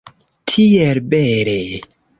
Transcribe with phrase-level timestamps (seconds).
[0.53, 1.57] Tiel bele!